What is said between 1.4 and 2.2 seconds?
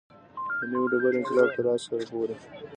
تر عصر